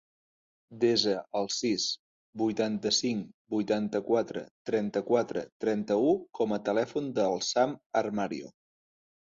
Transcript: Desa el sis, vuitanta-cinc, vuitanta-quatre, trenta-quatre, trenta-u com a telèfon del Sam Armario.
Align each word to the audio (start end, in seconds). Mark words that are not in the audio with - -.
Desa 0.83 1.11
el 1.39 1.49
sis, 1.55 1.85
vuitanta-cinc, 2.43 3.27
vuitanta-quatre, 3.57 4.43
trenta-quatre, 4.71 5.45
trenta-u 5.67 6.13
com 6.41 6.59
a 6.59 6.61
telèfon 6.71 7.17
del 7.21 7.43
Sam 7.53 7.79
Armario. 8.05 8.53